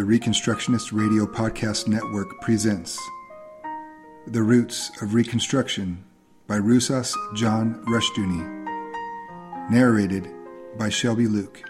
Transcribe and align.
the 0.00 0.06
Reconstructionist 0.06 0.92
Radio 0.98 1.26
Podcast 1.26 1.86
Network 1.86 2.40
presents 2.40 2.98
The 4.26 4.42
Roots 4.42 4.90
of 5.02 5.12
Reconstruction 5.12 6.02
by 6.46 6.56
Rousas 6.58 7.14
John 7.36 7.84
Rushdoony. 7.84 9.70
Narrated 9.70 10.26
by 10.78 10.88
Shelby 10.88 11.26
Luke. 11.26 11.62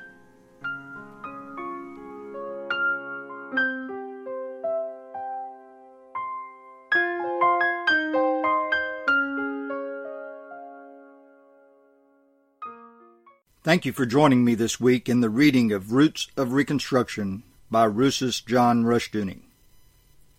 Thank 13.65 13.85
you 13.85 13.93
for 13.93 14.07
joining 14.07 14.45
me 14.45 14.55
this 14.55 14.79
week 14.79 15.09
in 15.09 15.21
the 15.21 15.29
reading 15.29 15.73
of 15.73 15.91
Roots 15.91 16.29
of 16.37 16.53
Reconstruction 16.53 17.43
by 17.71 17.87
Rousas 17.87 18.45
John 18.45 18.85
Rushdoony. 18.85 19.41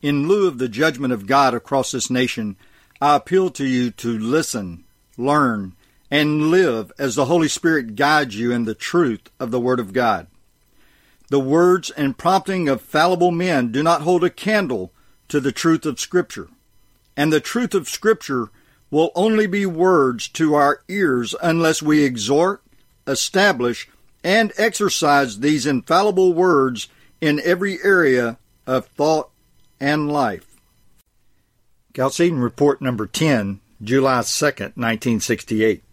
In 0.02 0.28
lieu 0.28 0.48
of 0.48 0.58
the 0.58 0.68
judgment 0.68 1.14
of 1.14 1.28
God 1.28 1.54
across 1.54 1.92
this 1.92 2.10
nation, 2.10 2.58
I 3.00 3.16
appeal 3.16 3.50
to 3.52 3.66
you 3.66 3.92
to 3.92 4.18
listen, 4.18 4.84
learn, 5.18 5.74
and 6.10 6.52
live 6.52 6.92
as 7.00 7.16
the 7.16 7.26
Holy 7.26 7.48
Spirit 7.48 7.96
guides 7.96 8.38
you 8.38 8.52
in 8.52 8.66
the 8.66 8.76
truth 8.76 9.30
of 9.40 9.52
the 9.52 9.60
Word 9.60 9.80
of 9.80 9.94
God. 9.94 10.28
The 11.30 11.40
words 11.40 11.90
and 11.92 12.18
prompting 12.18 12.68
of 12.68 12.82
fallible 12.82 13.32
men 13.32 13.72
do 13.72 13.82
not 13.82 14.02
hold 14.02 14.24
a 14.24 14.30
candle 14.30 14.92
to 15.30 15.40
the 15.40 15.54
truth 15.54 15.86
of 15.86 16.00
Scripture, 16.00 16.50
and 17.16 17.32
the 17.32 17.40
truth 17.40 17.74
of 17.74 17.88
Scripture 17.88 18.50
will 18.90 19.12
only 19.16 19.48
be 19.48 19.66
words 19.66 20.28
to 20.28 20.54
our 20.54 20.82
ears 20.90 21.34
unless 21.42 21.82
we 21.82 22.04
exhort, 22.04 22.62
establish, 23.08 23.88
and 24.24 24.52
exercise 24.58 25.40
these 25.40 25.66
infallible 25.66 26.34
words 26.34 26.90
in 27.22 27.40
every 27.44 27.82
area 27.84 28.38
of 28.68 28.88
thought 28.88 29.30
and 29.80 30.12
life. 30.12 30.48
Chalcedon 31.96 32.40
Report 32.40 32.82
Number 32.82 33.06
10, 33.06 33.60
July 33.82 34.22
2, 34.22 34.46
1968. 34.46 35.84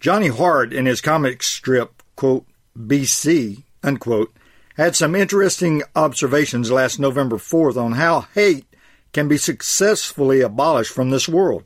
Johnny 0.00 0.28
Hart, 0.28 0.72
in 0.72 0.86
his 0.86 1.00
comic 1.00 1.42
strip, 1.42 2.02
quote, 2.16 2.46
BC, 2.76 3.62
unquote, 3.82 4.34
had 4.76 4.94
some 4.94 5.14
interesting 5.14 5.82
observations 5.96 6.70
last 6.70 7.00
November 7.00 7.36
4th 7.36 7.76
on 7.76 7.92
how 7.92 8.22
hate 8.34 8.64
can 9.12 9.26
be 9.26 9.36
successfully 9.36 10.40
abolished 10.40 10.92
from 10.92 11.10
this 11.10 11.28
world. 11.28 11.64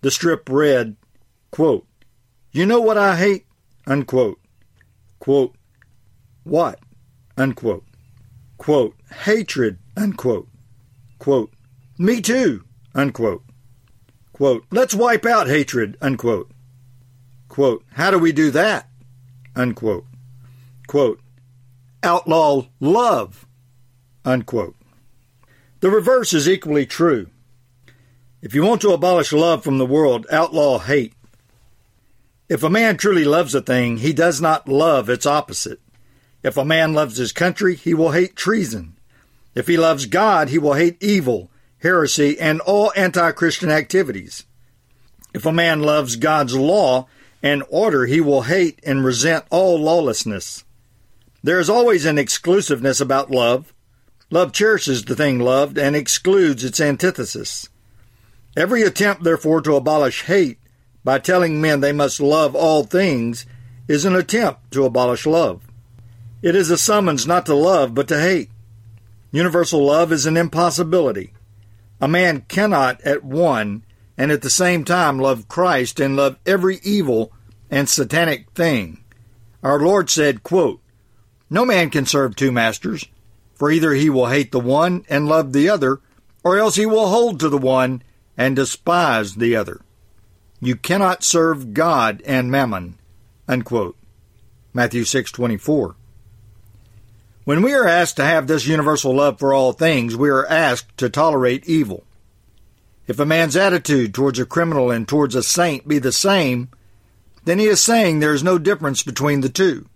The 0.00 0.10
strip 0.10 0.48
read, 0.50 0.96
quote, 1.50 1.86
You 2.52 2.66
know 2.66 2.80
what 2.80 2.98
I 2.98 3.16
hate? 3.16 3.46
Unquote. 3.86 4.40
Quote, 5.20 5.54
What? 6.42 6.80
Unquote. 7.36 7.84
Quote, 8.58 8.94
Hatred. 9.24 9.78
Unquote. 9.96 10.48
Quote, 11.18 11.52
Me 11.98 12.20
too. 12.20 12.64
Unquote. 12.94 13.42
Quote, 14.32 14.64
Let's 14.70 14.94
wipe 14.94 15.26
out 15.26 15.46
hatred. 15.46 15.96
Unquote. 16.00 16.50
Quote, 17.48 17.84
How 17.92 18.10
do 18.10 18.18
we 18.18 18.32
do 18.32 18.50
that? 18.50 18.88
Unquote. 19.56 20.06
Quote, 20.86 21.20
Outlaw 22.02 22.66
love. 22.80 23.46
Unquote. 24.24 24.76
The 25.80 25.90
reverse 25.90 26.32
is 26.32 26.48
equally 26.48 26.86
true. 26.86 27.28
If 28.40 28.54
you 28.54 28.62
want 28.64 28.80
to 28.82 28.92
abolish 28.92 29.32
love 29.32 29.64
from 29.64 29.78
the 29.78 29.86
world, 29.86 30.26
outlaw 30.30 30.78
hate. 30.78 31.14
If 32.48 32.62
a 32.62 32.70
man 32.70 32.96
truly 32.96 33.24
loves 33.24 33.54
a 33.54 33.62
thing, 33.62 33.98
he 33.98 34.12
does 34.12 34.40
not 34.40 34.68
love 34.68 35.08
its 35.08 35.24
opposite. 35.24 35.80
If 36.44 36.58
a 36.58 36.64
man 36.64 36.92
loves 36.92 37.16
his 37.16 37.32
country, 37.32 37.74
he 37.74 37.94
will 37.94 38.12
hate 38.12 38.36
treason. 38.36 38.96
If 39.54 39.66
he 39.66 39.78
loves 39.78 40.04
God, 40.04 40.50
he 40.50 40.58
will 40.58 40.74
hate 40.74 41.02
evil, 41.02 41.50
heresy, 41.78 42.38
and 42.38 42.60
all 42.60 42.92
anti 42.94 43.32
Christian 43.32 43.70
activities. 43.70 44.44
If 45.32 45.46
a 45.46 45.52
man 45.52 45.80
loves 45.80 46.16
God's 46.16 46.54
law 46.54 47.08
and 47.42 47.64
order, 47.70 48.04
he 48.04 48.20
will 48.20 48.42
hate 48.42 48.78
and 48.84 49.04
resent 49.04 49.46
all 49.48 49.80
lawlessness. 49.80 50.64
There 51.42 51.58
is 51.58 51.70
always 51.70 52.04
an 52.04 52.18
exclusiveness 52.18 53.00
about 53.00 53.30
love. 53.30 53.72
Love 54.30 54.52
cherishes 54.52 55.02
the 55.02 55.16
thing 55.16 55.38
loved 55.38 55.78
and 55.78 55.96
excludes 55.96 56.62
its 56.62 56.80
antithesis. 56.80 57.70
Every 58.54 58.82
attempt, 58.82 59.24
therefore, 59.24 59.62
to 59.62 59.76
abolish 59.76 60.22
hate 60.22 60.58
by 61.04 61.20
telling 61.20 61.60
men 61.60 61.80
they 61.80 61.92
must 61.92 62.20
love 62.20 62.54
all 62.54 62.84
things 62.84 63.46
is 63.88 64.04
an 64.04 64.14
attempt 64.14 64.72
to 64.72 64.84
abolish 64.84 65.24
love. 65.24 65.62
It 66.44 66.54
is 66.54 66.70
a 66.70 66.76
summons 66.76 67.26
not 67.26 67.46
to 67.46 67.54
love, 67.54 67.94
but 67.94 68.06
to 68.08 68.20
hate. 68.20 68.50
Universal 69.32 69.82
love 69.82 70.12
is 70.12 70.26
an 70.26 70.36
impossibility. 70.36 71.32
A 72.02 72.06
man 72.06 72.42
cannot 72.48 73.00
at 73.00 73.24
one 73.24 73.82
and 74.18 74.30
at 74.30 74.42
the 74.42 74.50
same 74.50 74.84
time 74.84 75.18
love 75.18 75.48
Christ 75.48 75.98
and 76.00 76.16
love 76.16 76.36
every 76.44 76.80
evil 76.82 77.32
and 77.70 77.88
satanic 77.88 78.50
thing. 78.50 79.02
Our 79.62 79.80
Lord 79.80 80.10
said, 80.10 80.42
quote, 80.42 80.82
No 81.48 81.64
man 81.64 81.88
can 81.88 82.04
serve 82.04 82.36
two 82.36 82.52
masters, 82.52 83.06
for 83.54 83.70
either 83.70 83.94
he 83.94 84.10
will 84.10 84.26
hate 84.26 84.52
the 84.52 84.60
one 84.60 85.06
and 85.08 85.26
love 85.26 85.54
the 85.54 85.70
other, 85.70 86.00
or 86.42 86.58
else 86.58 86.76
he 86.76 86.84
will 86.84 87.08
hold 87.08 87.40
to 87.40 87.48
the 87.48 87.56
one 87.56 88.02
and 88.36 88.54
despise 88.54 89.36
the 89.36 89.56
other. 89.56 89.80
You 90.60 90.76
cannot 90.76 91.24
serve 91.24 91.72
God 91.72 92.20
and 92.26 92.50
mammon. 92.50 92.98
Unquote. 93.48 93.96
Matthew 94.74 95.04
6:24. 95.04 95.94
When 97.44 97.60
we 97.60 97.74
are 97.74 97.86
asked 97.86 98.16
to 98.16 98.24
have 98.24 98.46
this 98.46 98.66
universal 98.66 99.14
love 99.14 99.38
for 99.38 99.52
all 99.52 99.72
things, 99.72 100.16
we 100.16 100.30
are 100.30 100.46
asked 100.46 100.96
to 100.96 101.10
tolerate 101.10 101.68
evil. 101.68 102.04
If 103.06 103.20
a 103.20 103.26
man's 103.26 103.54
attitude 103.54 104.14
towards 104.14 104.38
a 104.38 104.46
criminal 104.46 104.90
and 104.90 105.06
towards 105.06 105.34
a 105.34 105.42
saint 105.42 105.86
be 105.86 105.98
the 105.98 106.12
same, 106.12 106.70
then 107.44 107.58
he 107.58 107.66
is 107.66 107.82
saying 107.84 108.18
there 108.18 108.32
is 108.32 108.42
no 108.42 108.56
difference 108.56 109.02
between 109.02 109.42
the 109.42 109.50
two. 109.50 109.86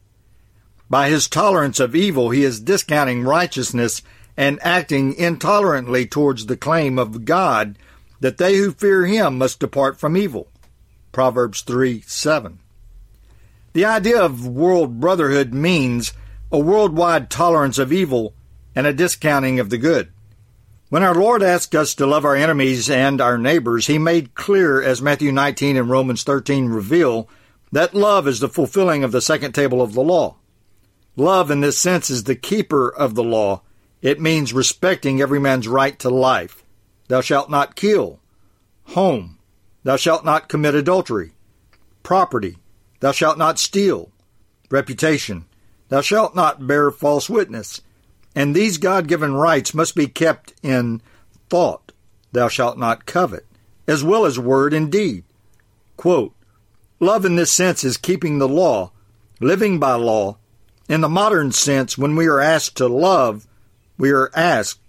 By 0.91 1.09
his 1.09 1.27
tolerance 1.27 1.81
of 1.81 1.97
evil, 1.97 2.31
he 2.31 2.45
is 2.45 2.61
discounting 2.61 3.25
righteousness 3.25 4.03
and 4.37 4.59
acting 4.63 5.15
intolerantly 5.15 6.07
towards 6.07 6.47
the 6.47 6.57
claim 6.57 6.99
of 6.99 7.25
God 7.25 7.79
that 8.21 8.37
they 8.37 8.57
who 8.57 8.73
fear 8.73 9.07
him 9.07 9.39
must 9.39 9.59
depart 9.59 9.99
from 9.99 10.19
evil. 10.19 10.49
Proverbs 11.13 11.63
3 11.63 12.03
7. 12.03 12.59
The 13.73 13.87
idea 13.87 14.21
of 14.21 14.47
world 14.47 15.01
brotherhood 15.01 15.55
means 15.55 16.13
a 16.51 16.59
worldwide 16.59 17.31
tolerance 17.31 17.79
of 17.79 17.93
evil 17.93 18.35
and 18.75 18.87
a 18.87 18.93
discounting 18.93 19.61
of 19.61 19.71
the 19.71 19.79
good. 19.79 20.13
When 20.89 21.03
our 21.03 21.15
Lord 21.15 21.43
asked 21.43 21.75
us 21.75 21.95
to 21.97 22.07
love 22.07 22.25
our 22.25 22.35
enemies 22.35 22.89
and 22.89 23.21
our 23.21 23.37
neighbors, 23.37 23.87
he 23.87 23.99
made 23.99 24.35
clear, 24.35 24.81
as 24.81 25.03
Matthew 25.03 25.31
19 25.31 25.77
and 25.77 25.91
Romans 25.91 26.23
13 26.23 26.69
reveal, 26.69 27.29
that 27.73 27.95
love 27.95 28.27
is 28.27 28.41
the 28.41 28.49
fulfilling 28.49 29.05
of 29.05 29.13
the 29.13 29.21
second 29.21 29.53
table 29.53 29.83
of 29.83 29.93
the 29.93 30.01
law. 30.01 30.37
Love, 31.17 31.51
in 31.51 31.61
this 31.61 31.79
sense, 31.79 32.09
is 32.09 32.25
the 32.25 32.35
keeper 32.35 32.89
of 32.89 33.15
the 33.15 33.25
law. 33.25 33.61
It 34.01 34.21
means 34.21 34.55
respecting 34.55 35.21
every 35.21 35.39
man's 35.39 35.69
right 35.69 35.99
to 35.99 36.09
life. 36.09 36.65
Thou 37.09 37.21
shalt 37.21 37.51
not 37.51 37.77
kill. 37.77 38.21
Home. 38.95 39.39
Thou 39.83 39.97
shalt 39.97 40.25
not 40.25 40.49
commit 40.49 40.75
adultery. 40.75 41.33
Property. 42.03 42.57
Thou 43.01 43.13
shalt 43.13 43.37
not 43.37 43.59
steal. 43.59 44.11
Reputation. 44.71 45.45
Thou 45.89 46.01
shalt 46.01 46.35
not 46.35 46.67
bear 46.67 46.91
false 46.91 47.31
witness. 47.31 47.81
And 48.35 48.55
these 48.55 48.79
God 48.79 49.09
given 49.09 49.35
rights 49.35 49.75
must 49.75 49.95
be 49.95 50.07
kept 50.07 50.55
in 50.63 51.01
thought. 51.49 51.93
Thou 52.33 52.49
shalt 52.49 52.79
not 52.79 53.07
covet, 53.07 53.47
as 53.87 54.05
well 54.05 54.25
as 54.25 54.39
word 54.39 54.75
and 54.75 54.93
deed. 54.93 55.25
Quote, 55.97 56.35
Love 57.01 57.25
in 57.25 57.37
this 57.37 57.53
sense 57.53 57.85
is 57.85 57.97
keeping 57.97 58.39
the 58.39 58.49
law, 58.49 58.91
living 59.41 59.79
by 59.79 59.95
law. 59.95 60.37
In 60.89 61.01
the 61.01 61.09
modern 61.09 61.53
sense, 61.53 61.97
when 61.97 62.17
we 62.17 62.27
are 62.27 62.41
asked 62.41 62.77
to 62.77 62.89
love, 62.89 63.47
we 63.97 64.11
are 64.11 64.31
asked 64.35 64.81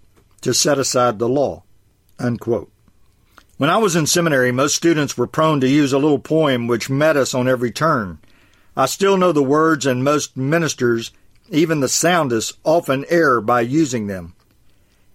to 0.42 0.54
set 0.54 0.78
aside 0.78 1.20
the 1.20 1.30
law. 1.30 1.64
Unquote. 2.18 2.72
When 3.58 3.70
I 3.70 3.78
was 3.78 3.96
in 3.96 4.08
seminary, 4.08 4.52
most 4.52 4.76
students 4.76 5.18
were 5.18 5.28
prone 5.28 5.60
to 5.62 5.68
use 5.68 5.92
a 5.92 5.98
little 5.98 6.20
poem 6.20 6.68
which 6.68 6.90
met 6.90 7.18
us 7.18 7.34
on 7.34 7.48
every 7.48 7.72
turn. 7.72 8.20
I 8.80 8.86
still 8.86 9.18
know 9.18 9.34
the 9.34 9.44
words, 9.44 9.86
and 9.86 10.06
most 10.06 10.38
ministers, 10.38 11.12
even 11.50 11.82
the 11.82 11.90
soundest, 11.90 12.58
often 12.64 13.04
err 13.10 13.42
by 13.42 13.60
using 13.60 14.08
them. 14.08 14.36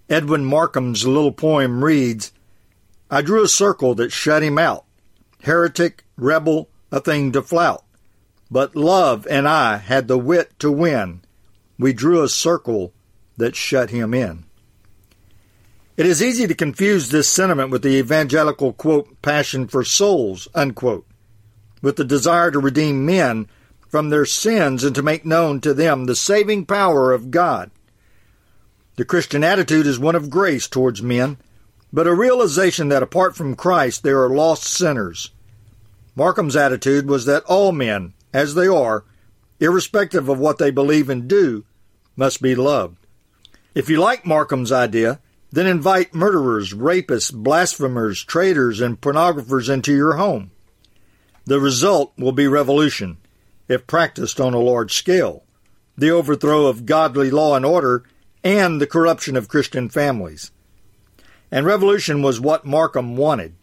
Edwin 0.06 0.44
Markham's 0.44 1.06
little 1.06 1.32
poem 1.32 1.82
reads 1.82 2.30
I 3.10 3.22
drew 3.22 3.42
a 3.42 3.48
circle 3.48 3.94
that 3.94 4.12
shut 4.12 4.42
him 4.42 4.58
out. 4.58 4.84
Heretic, 5.44 6.04
rebel, 6.18 6.68
a 6.92 7.00
thing 7.00 7.32
to 7.32 7.40
flout. 7.40 7.82
But 8.50 8.76
love 8.76 9.26
and 9.30 9.48
I 9.48 9.78
had 9.78 10.08
the 10.08 10.18
wit 10.18 10.58
to 10.58 10.70
win. 10.70 11.22
We 11.78 11.94
drew 11.94 12.22
a 12.22 12.28
circle 12.28 12.92
that 13.38 13.56
shut 13.56 13.88
him 13.88 14.12
in. 14.12 14.44
It 15.96 16.04
is 16.04 16.22
easy 16.22 16.46
to 16.46 16.54
confuse 16.54 17.08
this 17.08 17.28
sentiment 17.28 17.70
with 17.70 17.80
the 17.80 17.96
evangelical, 17.96 18.74
quote, 18.74 19.22
passion 19.22 19.68
for 19.68 19.84
souls, 19.84 20.48
unquote 20.54 21.06
with 21.84 21.96
the 21.96 22.04
desire 22.04 22.50
to 22.50 22.58
redeem 22.58 23.04
men 23.04 23.46
from 23.86 24.08
their 24.08 24.24
sins 24.24 24.82
and 24.82 24.94
to 24.94 25.02
make 25.02 25.26
known 25.26 25.60
to 25.60 25.74
them 25.74 26.06
the 26.06 26.16
saving 26.16 26.64
power 26.64 27.12
of 27.12 27.30
God. 27.30 27.70
The 28.96 29.04
Christian 29.04 29.44
attitude 29.44 29.86
is 29.86 29.98
one 29.98 30.14
of 30.14 30.30
grace 30.30 30.66
towards 30.66 31.02
men, 31.02 31.36
but 31.92 32.06
a 32.06 32.14
realization 32.14 32.88
that 32.88 33.02
apart 33.02 33.36
from 33.36 33.54
Christ 33.54 34.02
they 34.02 34.12
are 34.12 34.30
lost 34.30 34.64
sinners. 34.64 35.30
Markham's 36.16 36.56
attitude 36.56 37.06
was 37.06 37.26
that 37.26 37.44
all 37.44 37.70
men, 37.70 38.14
as 38.32 38.54
they 38.54 38.66
are, 38.66 39.04
irrespective 39.60 40.30
of 40.30 40.38
what 40.38 40.56
they 40.56 40.70
believe 40.70 41.10
and 41.10 41.28
do, 41.28 41.66
must 42.16 42.40
be 42.40 42.54
loved. 42.54 42.96
If 43.74 43.90
you 43.90 44.00
like 44.00 44.24
Markham's 44.24 44.72
idea, 44.72 45.20
then 45.52 45.66
invite 45.66 46.14
murderers, 46.14 46.72
rapists, 46.72 47.32
blasphemers, 47.32 48.24
traitors, 48.24 48.80
and 48.80 49.02
pornographers 49.02 49.68
into 49.68 49.94
your 49.94 50.14
home. 50.14 50.50
The 51.46 51.60
result 51.60 52.12
will 52.16 52.32
be 52.32 52.46
revolution, 52.46 53.18
if 53.68 53.86
practiced 53.86 54.40
on 54.40 54.54
a 54.54 54.58
large 54.58 54.94
scale, 54.94 55.44
the 55.96 56.10
overthrow 56.10 56.66
of 56.66 56.86
godly 56.86 57.30
law 57.30 57.54
and 57.54 57.64
order, 57.64 58.04
and 58.42 58.80
the 58.80 58.86
corruption 58.86 59.36
of 59.36 59.48
Christian 59.48 59.88
families. 59.88 60.50
And 61.50 61.66
revolution 61.66 62.22
was 62.22 62.40
what 62.40 62.66
Markham 62.66 63.16
wanted. 63.16 63.54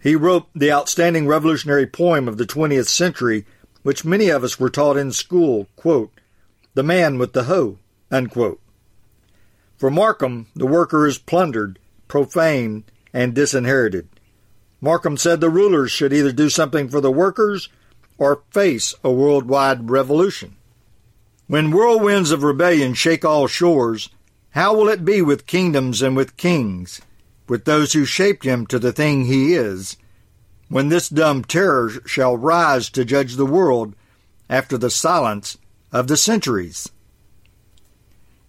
He 0.00 0.16
wrote 0.16 0.48
the 0.54 0.72
outstanding 0.72 1.26
revolutionary 1.26 1.86
poem 1.86 2.26
of 2.26 2.38
the 2.38 2.46
20th 2.46 2.88
century, 2.88 3.46
which 3.82 4.04
many 4.04 4.28
of 4.28 4.42
us 4.42 4.58
were 4.58 4.70
taught 4.70 4.96
in 4.96 5.12
school, 5.12 5.68
quote, 5.76 6.12
The 6.74 6.82
Man 6.82 7.18
with 7.18 7.32
the 7.32 7.44
Hoe, 7.44 7.78
unquote. 8.10 8.60
For 9.76 9.90
Markham, 9.90 10.46
the 10.54 10.66
worker 10.66 11.06
is 11.06 11.18
plundered, 11.18 11.78
profaned, 12.08 12.84
and 13.12 13.34
disinherited. 13.34 14.08
Markham 14.84 15.16
said 15.16 15.40
the 15.40 15.48
rulers 15.48 15.92
should 15.92 16.12
either 16.12 16.32
do 16.32 16.50
something 16.50 16.88
for 16.88 17.00
the 17.00 17.12
workers 17.12 17.68
or 18.18 18.42
face 18.50 18.96
a 19.04 19.12
worldwide 19.12 19.88
revolution. 19.88 20.56
When 21.46 21.70
whirlwinds 21.70 22.32
of 22.32 22.42
rebellion 22.42 22.94
shake 22.94 23.24
all 23.24 23.46
shores, 23.46 24.08
how 24.50 24.74
will 24.74 24.88
it 24.88 25.04
be 25.04 25.22
with 25.22 25.46
kingdoms 25.46 26.02
and 26.02 26.16
with 26.16 26.36
kings, 26.36 27.00
with 27.48 27.64
those 27.64 27.92
who 27.92 28.04
shaped 28.04 28.44
him 28.44 28.66
to 28.66 28.78
the 28.80 28.92
thing 28.92 29.26
he 29.26 29.54
is, 29.54 29.96
when 30.68 30.88
this 30.88 31.08
dumb 31.08 31.44
terror 31.44 31.88
shall 32.04 32.36
rise 32.36 32.90
to 32.90 33.04
judge 33.04 33.36
the 33.36 33.46
world 33.46 33.94
after 34.50 34.76
the 34.76 34.90
silence 34.90 35.58
of 35.92 36.08
the 36.08 36.16
centuries? 36.16 36.90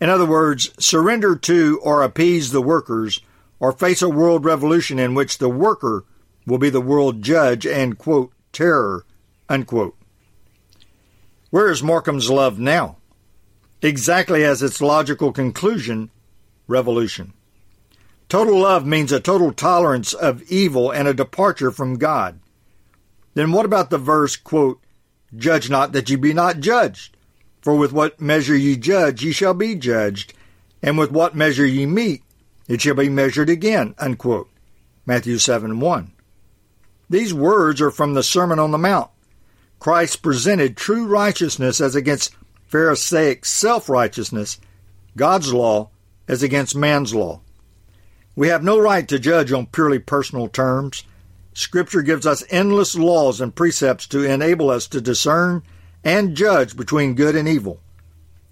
In 0.02 0.10
other 0.10 0.26
words, 0.26 0.72
surrender 0.80 1.36
to 1.36 1.80
or 1.84 2.02
appease 2.02 2.52
the 2.52 2.62
workers, 2.62 3.22
or 3.60 3.72
face 3.72 4.02
a 4.02 4.10
world 4.10 4.46
revolution 4.46 4.98
in 4.98 5.14
which 5.14 5.38
the 5.38 5.50
worker 5.50 6.06
will 6.46 6.58
be 6.58 6.70
the 6.70 6.82
world 6.82 7.22
judge 7.22 7.66
and, 7.66 7.98
quote, 7.98 8.32
terror, 8.52 9.06
unquote. 9.50 9.96
Where 11.50 11.70
is 11.70 11.84
Markham's 11.84 12.30
love 12.30 12.60
now? 12.60 12.98
Exactly 13.82 14.44
as 14.44 14.64
its 14.64 14.82
logical 14.82 15.32
conclusion, 15.32 16.10
revolution. 16.68 17.34
Total 18.30 18.58
love 18.58 18.86
means 18.86 19.12
a 19.12 19.20
total 19.20 19.52
tolerance 19.52 20.14
of 20.14 20.42
evil 20.44 20.90
and 20.90 21.08
a 21.08 21.14
departure 21.14 21.72
from 21.72 21.98
God. 21.98 22.40
Then 23.34 23.52
what 23.52 23.66
about 23.66 23.90
the 23.90 23.98
verse, 23.98 24.36
quote, 24.36 24.80
Judge 25.36 25.70
not 25.70 25.92
that 25.92 26.10
ye 26.10 26.16
be 26.16 26.34
not 26.34 26.60
judged? 26.60 27.18
For 27.62 27.76
with 27.76 27.92
what 27.92 28.22
measure 28.22 28.56
ye 28.56 28.76
judge, 28.76 29.24
ye 29.24 29.32
shall 29.32 29.54
be 29.54 29.76
judged, 29.76 30.34
and 30.82 30.98
with 30.98 31.12
what 31.12 31.36
measure 31.36 31.66
ye 31.66 31.86
meet, 31.86 32.24
it 32.68 32.82
shall 32.82 32.96
be 32.96 33.10
measured 33.10 33.50
again. 33.50 33.96
Unquote. 33.98 34.50
Matthew 35.06 35.38
7 35.38 35.80
1. 35.80 36.13
These 37.14 37.32
words 37.32 37.80
are 37.80 37.92
from 37.92 38.16
the 38.16 38.24
Sermon 38.24 38.58
on 38.58 38.72
the 38.72 38.80
Mount. 38.80 39.12
Christ 39.78 40.24
presented 40.24 40.76
true 40.76 41.06
righteousness 41.06 41.80
as 41.80 41.94
against 41.94 42.36
Pharisaic 42.66 43.46
self 43.46 43.88
righteousness, 43.88 44.60
God's 45.16 45.54
law 45.54 45.92
as 46.28 46.42
against 46.42 46.76
man's 46.76 47.14
law. 47.14 47.42
We 48.36 48.48
have 48.48 48.64
no 48.64 48.80
right 48.80 49.08
to 49.10 49.20
judge 49.20 49.52
on 49.52 49.68
purely 49.68 50.00
personal 50.00 50.48
terms. 50.48 51.04
Scripture 51.54 52.02
gives 52.02 52.26
us 52.26 52.44
endless 52.50 52.96
laws 52.96 53.40
and 53.40 53.54
precepts 53.54 54.08
to 54.08 54.24
enable 54.24 54.72
us 54.72 54.88
to 54.88 55.00
discern 55.00 55.62
and 56.04 56.36
judge 56.36 56.76
between 56.76 57.14
good 57.14 57.36
and 57.36 57.48
evil. 57.48 57.80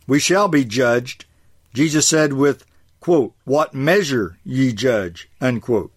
We 0.05 0.19
shall 0.19 0.47
be 0.47 0.65
judged, 0.65 1.25
Jesus 1.73 2.07
said 2.07 2.33
with, 2.33 2.63
quote, 2.99 3.33
what 3.43 3.73
measure 3.73 4.37
ye 4.45 4.71
judge, 4.71 5.31
unquote. 5.41 5.91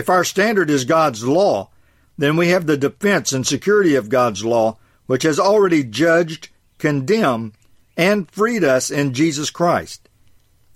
If 0.00 0.08
our 0.08 0.24
standard 0.24 0.70
is 0.70 0.86
God's 0.86 1.26
law, 1.26 1.68
then 2.16 2.38
we 2.38 2.48
have 2.48 2.64
the 2.64 2.78
defense 2.78 3.34
and 3.34 3.46
security 3.46 3.96
of 3.96 4.08
God's 4.08 4.42
law, 4.42 4.78
which 5.04 5.24
has 5.24 5.38
already 5.38 5.84
judged, 5.84 6.48
condemned, 6.78 7.52
and 7.98 8.30
freed 8.30 8.64
us 8.64 8.90
in 8.90 9.12
Jesus 9.12 9.50
Christ. 9.50 10.08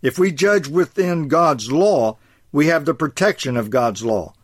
If 0.03 0.19
we 0.19 0.31
judge 0.31 0.69
within 0.69 1.29
God's 1.29 1.73
law, 1.73 2.19
we 2.53 2.67
have 2.67 2.85
the 2.85 2.93
protection 2.93 3.57
of 3.57 3.71
God's 3.71 4.05
law. 4.05 4.35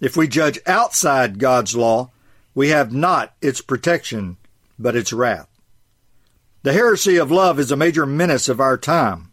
If 0.00 0.16
we 0.16 0.26
judge 0.26 0.58
outside 0.66 1.38
God's 1.38 1.76
law, 1.76 2.10
we 2.56 2.70
have 2.70 2.92
not 2.92 3.36
its 3.40 3.60
protection 3.60 4.36
but 4.80 4.96
its 4.96 5.12
wrath. 5.12 5.46
The 6.64 6.72
heresy 6.72 7.18
of 7.18 7.30
love 7.30 7.60
is 7.60 7.70
a 7.70 7.76
major 7.76 8.04
menace 8.04 8.48
of 8.48 8.58
our 8.58 8.78
time. 8.78 9.30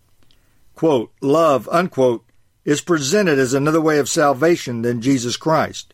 Quote, 0.75 1.11
love, 1.21 1.67
unquote, 1.71 2.23
is 2.63 2.81
presented 2.81 3.39
as 3.39 3.53
another 3.53 3.81
way 3.81 3.97
of 3.97 4.09
salvation 4.09 4.81
than 4.81 5.01
Jesus 5.01 5.37
Christ. 5.37 5.93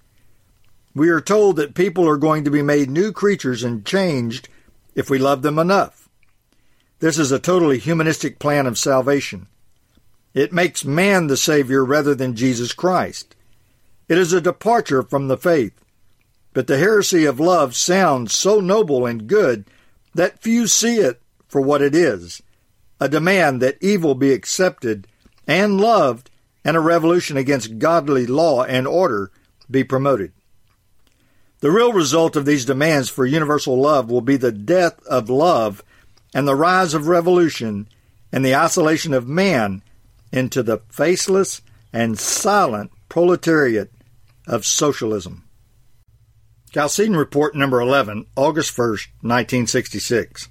We 0.94 1.10
are 1.10 1.22
told 1.22 1.56
that 1.58 1.76
people 1.76 2.08
are 2.08 2.18
going 2.18 2.44
to 2.44 2.52
be 2.52 2.62
made 2.62 2.90
new 2.90 3.12
creatures 3.12 3.64
and 3.64 3.86
changed 3.86 4.50
if 4.96 5.10
we 5.10 5.20
love 5.20 5.44
them 5.44 5.60
enough. 5.60 6.10
This 7.00 7.20
is 7.20 7.32
a 7.32 7.40
totally 7.40 7.78
humanistic 7.78 8.40
plan 8.40 8.66
of 8.66 8.78
salvation. 8.78 9.48
It 10.34 10.52
makes 10.52 10.84
man 10.84 11.28
the 11.28 11.38
Savior 11.38 11.86
rather 11.86 12.16
than 12.16 12.36
Jesus 12.36 12.74
Christ. 12.74 13.36
It 14.08 14.18
is 14.18 14.34
a 14.34 14.42
departure 14.42 15.04
from 15.04 15.28
the 15.28 15.38
faith. 15.38 15.74
But 16.54 16.68
the 16.68 16.80
heresy 16.80 17.26
of 17.26 17.40
love 17.40 17.76
sounds 17.76 18.34
so 18.34 18.60
noble 18.60 19.06
and 19.06 19.28
good 19.28 19.66
that 20.16 20.42
few 20.42 20.66
see 20.66 20.98
it 20.98 21.22
for 21.48 21.62
what 21.62 21.82
it 21.82 21.94
is 21.94 22.42
a 23.00 23.08
demand 23.08 23.62
that 23.62 23.78
evil 23.80 24.16
be 24.16 24.34
accepted 24.34 25.06
and 25.46 25.80
loved, 25.80 26.32
and 26.68 26.76
a 26.76 26.82
revolution 26.82 27.38
against 27.38 27.80
godly 27.80 28.28
law 28.28 28.62
and 28.62 28.86
order 28.86 29.32
be 29.72 29.86
promoted. 29.86 30.34
The 31.62 31.72
real 31.72 31.94
result 31.94 32.36
of 32.36 32.46
these 32.46 32.66
demands 32.66 33.10
for 33.10 33.26
universal 33.26 33.80
love 33.80 34.12
will 34.12 34.22
be 34.22 34.36
the 34.36 34.52
death 34.52 35.02
of 35.06 35.30
love 35.30 35.82
and 36.36 36.46
the 36.46 36.56
rise 36.56 36.94
of 36.94 37.08
revolution 37.08 37.88
and 38.34 38.44
the 38.44 38.54
isolation 38.54 39.14
of 39.14 39.30
man 39.30 39.82
into 40.34 40.62
the 40.62 40.82
faceless 40.90 41.62
and 41.94 42.20
silent 42.20 42.92
proletariat 43.08 43.90
of 44.46 44.66
socialism. 44.66 45.46
Chalcedon 46.74 47.16
Report 47.16 47.56
number 47.56 47.80
11, 47.80 48.26
August 48.36 48.76
1st, 48.76 49.08
1966. 49.22 50.50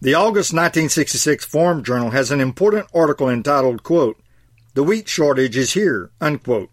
The 0.00 0.14
August 0.14 0.54
1966 0.54 1.44
Forum 1.44 1.84
Journal 1.84 2.10
has 2.10 2.30
an 2.30 2.40
important 2.40 2.86
article 2.94 3.28
entitled, 3.28 3.82
quote, 3.82 4.16
The 4.74 4.84
Wheat 4.84 5.08
Shortage 5.08 5.56
is 5.56 5.72
Here, 5.72 6.12
unquote, 6.20 6.70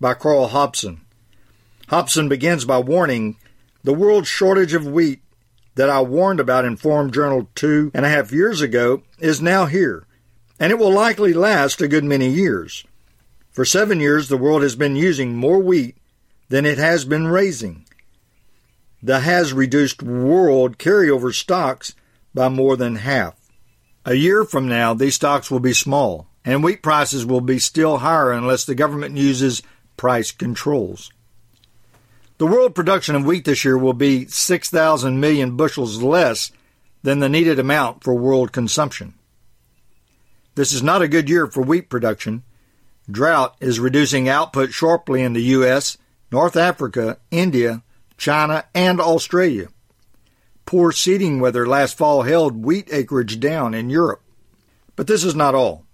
by 0.00 0.14
Carl 0.14 0.48
Hobson. 0.48 1.02
Hobson 1.88 2.28
begins 2.28 2.64
by 2.64 2.80
warning 2.80 3.36
the 3.84 3.94
world 3.94 4.26
shortage 4.26 4.74
of 4.74 4.84
wheat 4.84 5.22
that 5.76 5.88
I 5.88 6.00
warned 6.00 6.40
about 6.40 6.64
in 6.64 6.76
Forum 6.76 7.12
Journal 7.12 7.48
two 7.54 7.92
and 7.94 8.04
a 8.04 8.08
half 8.08 8.32
years 8.32 8.60
ago 8.60 9.04
is 9.20 9.40
now 9.40 9.66
here, 9.66 10.08
and 10.58 10.72
it 10.72 10.78
will 10.78 10.92
likely 10.92 11.32
last 11.32 11.80
a 11.80 11.86
good 11.86 12.02
many 12.02 12.28
years. 12.28 12.84
For 13.52 13.64
seven 13.64 14.00
years, 14.00 14.28
the 14.28 14.36
world 14.36 14.62
has 14.62 14.74
been 14.74 14.96
using 14.96 15.36
more 15.36 15.60
wheat 15.60 15.96
than 16.48 16.66
it 16.66 16.78
has 16.78 17.04
been 17.04 17.28
raising 17.28 17.86
that 19.00 19.22
has 19.22 19.52
reduced 19.52 20.02
world 20.02 20.78
carryover 20.78 21.32
stocks 21.32 21.94
by 22.34 22.48
more 22.48 22.76
than 22.76 22.96
half. 22.96 23.38
A 24.04 24.14
year 24.14 24.44
from 24.44 24.66
now, 24.66 24.94
these 24.94 25.14
stocks 25.14 25.48
will 25.48 25.60
be 25.60 25.72
small, 25.72 26.26
and 26.46 26.62
wheat 26.62 26.80
prices 26.80 27.26
will 27.26 27.40
be 27.40 27.58
still 27.58 27.98
higher 27.98 28.30
unless 28.30 28.64
the 28.64 28.76
government 28.76 29.16
uses 29.16 29.62
price 29.96 30.30
controls. 30.30 31.10
The 32.38 32.46
world 32.46 32.74
production 32.74 33.16
of 33.16 33.24
wheat 33.24 33.44
this 33.44 33.64
year 33.64 33.76
will 33.76 33.94
be 33.94 34.26
6,000 34.26 35.18
million 35.18 35.56
bushels 35.56 36.02
less 36.02 36.52
than 37.02 37.18
the 37.18 37.28
needed 37.28 37.58
amount 37.58 38.04
for 38.04 38.14
world 38.14 38.52
consumption. 38.52 39.14
This 40.54 40.72
is 40.72 40.82
not 40.82 41.02
a 41.02 41.08
good 41.08 41.28
year 41.28 41.46
for 41.46 41.62
wheat 41.62 41.90
production. 41.90 42.44
Drought 43.10 43.56
is 43.60 43.80
reducing 43.80 44.28
output 44.28 44.72
sharply 44.72 45.22
in 45.22 45.32
the 45.32 45.42
U.S., 45.42 45.98
North 46.30 46.56
Africa, 46.56 47.18
India, 47.30 47.82
China, 48.16 48.64
and 48.74 49.00
Australia. 49.00 49.68
Poor 50.64 50.92
seeding 50.92 51.40
weather 51.40 51.66
last 51.66 51.96
fall 51.96 52.22
held 52.22 52.64
wheat 52.64 52.88
acreage 52.92 53.40
down 53.40 53.74
in 53.74 53.90
Europe. 53.90 54.22
But 54.94 55.06
this 55.06 55.24
is 55.24 55.34
not 55.34 55.54
all. 55.54 55.85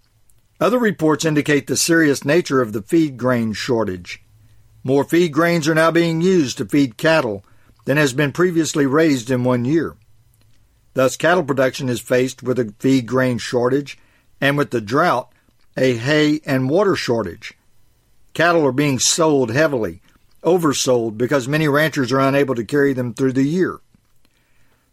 Other 0.62 0.78
reports 0.78 1.24
indicate 1.24 1.66
the 1.66 1.76
serious 1.76 2.24
nature 2.24 2.62
of 2.62 2.72
the 2.72 2.82
feed 2.82 3.16
grain 3.16 3.52
shortage. 3.52 4.22
More 4.84 5.02
feed 5.02 5.32
grains 5.32 5.66
are 5.66 5.74
now 5.74 5.90
being 5.90 6.20
used 6.20 6.56
to 6.58 6.64
feed 6.64 6.96
cattle 6.96 7.44
than 7.84 7.96
has 7.96 8.12
been 8.12 8.30
previously 8.30 8.86
raised 8.86 9.28
in 9.28 9.42
one 9.42 9.64
year. 9.64 9.96
Thus, 10.94 11.16
cattle 11.16 11.42
production 11.42 11.88
is 11.88 12.00
faced 12.00 12.44
with 12.44 12.60
a 12.60 12.72
feed 12.78 13.06
grain 13.06 13.38
shortage, 13.38 13.98
and 14.40 14.56
with 14.56 14.70
the 14.70 14.80
drought, 14.80 15.32
a 15.76 15.96
hay 15.96 16.40
and 16.46 16.70
water 16.70 16.94
shortage. 16.94 17.54
Cattle 18.32 18.64
are 18.64 18.70
being 18.70 19.00
sold 19.00 19.50
heavily, 19.50 20.00
oversold 20.44 21.18
because 21.18 21.48
many 21.48 21.66
ranchers 21.66 22.12
are 22.12 22.20
unable 22.20 22.54
to 22.54 22.64
carry 22.64 22.92
them 22.92 23.14
through 23.14 23.32
the 23.32 23.42
year. 23.42 23.80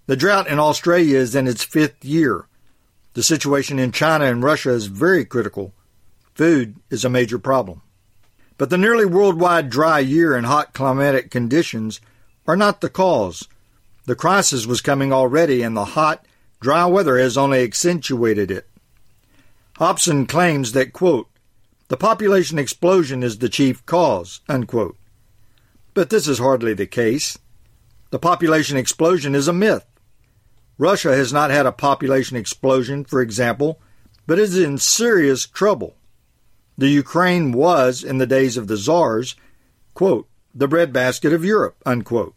The 0.08 0.18
drought 0.18 0.48
in 0.48 0.58
Australia 0.58 1.20
is 1.20 1.36
in 1.36 1.46
its 1.46 1.64
fifth 1.64 2.04
year. 2.04 2.48
The 3.14 3.24
situation 3.24 3.80
in 3.80 3.92
China 3.92 4.26
and 4.26 4.44
Russia 4.44 4.72
is 4.72 4.86
very 4.86 5.26
critical. 5.26 5.74
Food 6.36 6.76
is 6.90 7.04
a 7.04 7.10
major 7.10 7.40
problem. 7.40 7.82
But 8.58 8.70
the 8.70 8.78
nearly 8.78 9.06
worldwide 9.06 9.70
dry 9.70 10.00
year 10.00 10.36
and 10.36 10.46
hot 10.46 10.74
climatic 10.74 11.32
conditions 11.32 12.02
are 12.46 12.58
not 12.58 12.82
the 12.82 12.90
cause. 12.90 13.48
The 14.06 14.16
crisis 14.16 14.66
was 14.66 14.82
coming 14.82 15.14
already, 15.14 15.62
and 15.62 15.76
the 15.76 15.86
hot, 15.86 16.26
dry 16.60 16.86
weather 16.86 17.18
has 17.18 17.38
only 17.38 17.64
accentuated 17.64 18.52
it. 18.52 18.68
Hobson 19.78 20.26
claims 20.26 20.74
that, 20.74 20.94
quote, 20.94 21.28
the 21.90 21.98
population 21.98 22.60
explosion 22.60 23.24
is 23.24 23.40
the 23.40 23.50
chief 23.50 23.86
cause, 23.86 24.42
unquote. 24.48 24.98
But 25.94 26.10
this 26.10 26.28
is 26.28 26.38
hardly 26.38 26.74
the 26.74 26.86
case. 26.86 27.38
The 28.12 28.20
population 28.20 28.78
explosion 28.78 29.36
is 29.36 29.48
a 29.48 29.54
myth. 29.54 29.86
Russia 30.80 31.14
has 31.14 31.34
not 31.34 31.52
had 31.52 31.66
a 31.66 31.74
population 31.74 32.38
explosion, 32.38 33.04
for 33.04 33.22
example, 33.22 33.82
but 34.26 34.40
is 34.40 34.58
in 34.58 34.78
serious 34.78 35.46
trouble. 35.46 35.98
The 36.78 36.88
Ukraine 36.88 37.52
was, 37.52 38.02
in 38.02 38.18
the 38.18 38.26
days 38.26 38.56
of 38.56 38.68
the 38.68 38.78
czars, 38.78 39.36
quote, 39.94 40.30
the 40.56 40.70
breadbasket 40.70 41.34
of 41.34 41.44
Europe, 41.44 41.76
unquote. 41.86 42.34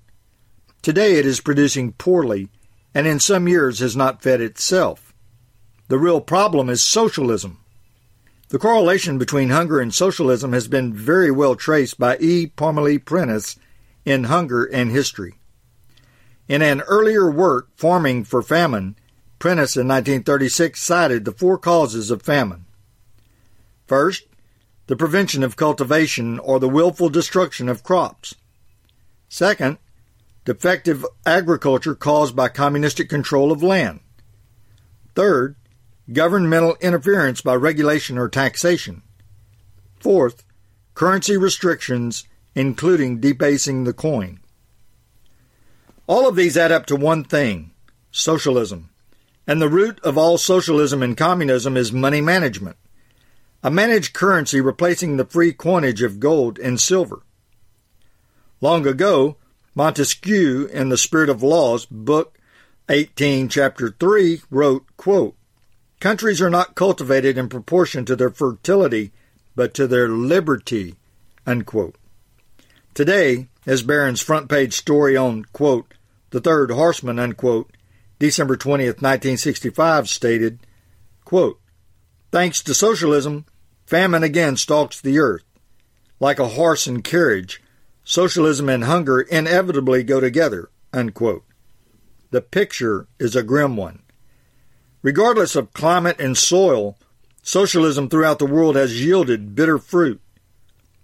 Today 0.83 1.15
it 1.21 1.25
is 1.25 1.41
producing 1.41 1.93
poorly, 1.93 2.49
and 2.93 3.07
in 3.07 3.21
some 3.21 3.47
years 3.47 3.79
has 3.79 3.97
not 3.97 4.23
fed 4.23 4.41
itself. 4.41 5.15
The 5.87 5.99
real 5.99 6.21
problem 6.21 6.69
is 6.69 6.83
socialism. 6.83 7.59
The 8.49 8.59
correlation 8.59 9.19
between 9.19 9.51
hunger 9.51 9.79
and 9.79 9.95
socialism 9.95 10.53
has 10.53 10.67
been 10.67 10.93
very 10.93 11.31
well 11.31 11.55
traced 11.55 11.99
by 11.99 12.19
E. 12.19 12.49
Parmelee 12.49 12.99
Prentice 12.99 13.57
in 14.05 14.25
Hunger 14.25 14.65
and 14.65 14.91
History. 14.91 15.35
In 16.53 16.61
an 16.61 16.83
earlier 16.83 17.31
work, 17.31 17.69
Farming 17.79 18.25
for 18.25 18.43
Famine, 18.43 18.95
Prentice 19.39 19.75
in 19.75 19.89
1936 19.89 20.79
cited 20.79 21.25
the 21.25 21.33
four 21.33 21.57
causes 21.57 22.11
of 22.11 22.21
famine. 22.21 22.67
First, 23.87 24.27
the 24.87 24.95
prevention 24.95 25.43
of 25.43 25.57
cultivation 25.57 26.39
or 26.39 26.61
the 26.61 26.69
willful 26.69 27.09
destruction 27.09 27.71
of 27.71 27.83
crops. 27.83 28.35
Second, 29.31 29.79
defective 30.45 31.07
agriculture 31.25 31.95
caused 31.95 32.37
by 32.37 32.49
communistic 32.49 33.09
control 33.09 33.51
of 33.51 33.63
land. 33.63 34.01
Third, 35.15 35.57
governmental 36.13 36.77
interference 36.83 37.41
by 37.41 37.55
regulation 37.55 38.19
or 38.19 38.29
taxation. 38.29 39.01
Fourth, 40.01 40.45
currency 40.93 41.39
restrictions, 41.39 42.29
including 42.55 43.21
debasing 43.21 43.85
the 43.85 43.95
coin. 43.95 44.42
All 46.07 46.29
of 46.29 46.37
these 46.37 46.57
add 46.57 46.73
up 46.73 46.87
to 46.87 46.97
one 46.97 47.25
thing 47.25 47.71
socialism. 48.11 48.91
And 49.47 49.61
the 49.61 49.69
root 49.69 49.99
of 50.01 50.17
all 50.17 50.39
socialism 50.39 51.03
and 51.03 51.17
communism 51.17 51.77
is 51.77 51.93
money 51.93 52.21
management, 52.21 52.77
a 53.63 53.71
managed 53.71 54.13
currency 54.13 54.61
replacing 54.61 55.17
the 55.17 55.25
free 55.25 55.53
coinage 55.53 56.03
of 56.03 56.21
gold 56.21 56.59
and 56.59 56.81
silver. 56.81 57.23
Long 58.61 58.87
ago, 58.87 59.37
Montesquieu, 59.75 60.69
in 60.73 60.91
The 60.91 60.97
Spirit 60.97 61.29
of 61.29 61.43
Laws, 61.43 61.87
Book 61.87 62.39
18, 62.89 63.49
Chapter 63.49 63.91
3, 63.99 64.43
wrote, 64.51 64.85
quote, 64.97 65.35
Countries 65.99 66.43
are 66.43 66.51
not 66.51 66.75
cultivated 66.75 67.39
in 67.39 67.49
proportion 67.49 68.05
to 68.05 68.15
their 68.15 68.31
fertility, 68.31 69.13
but 69.57 69.73
to 69.75 69.87
their 69.87 70.09
liberty. 70.09 70.97
Unquote. 71.47 71.97
Today, 72.95 73.49
as 73.67 73.83
Barron's 73.83 74.21
front 74.21 74.49
page 74.49 74.75
story 74.75 75.17
on, 75.17 75.45
quote, 75.53 75.95
the 76.31 76.41
third 76.41 76.71
horseman, 76.71 77.19
unquote, 77.19 77.71
December 78.19 78.57
20th, 78.57 79.03
1965, 79.03 80.09
stated, 80.09 80.61
quote, 81.25 81.61
Thanks 82.31 82.63
to 82.63 82.75
socialism, 82.75 83.45
famine 83.85 84.23
again 84.23 84.57
stalks 84.57 85.01
the 85.01 85.19
earth. 85.19 85.45
Like 86.19 86.39
a 86.39 86.49
horse 86.49 86.87
and 86.87 87.05
carriage, 87.05 87.63
socialism 88.05 88.69
and 88.69 88.85
hunger 88.85 89.21
inevitably 89.21 90.03
go 90.05 90.21
together, 90.21 90.71
unquote. 90.93 91.45
The 92.31 92.41
picture 92.41 93.07
is 93.19 93.37
a 93.37 93.43
grim 93.43 93.77
one. 93.77 94.03
Regardless 95.03 95.57
of 95.57 95.75
climate 95.75 96.17
and 96.19 96.39
soil, 96.39 96.97
socialism 97.43 98.09
throughout 98.09 98.39
the 98.39 98.47
world 98.47 98.77
has 98.77 99.05
yielded 99.05 99.55
bitter 99.55 99.79
fruit. 99.79 100.21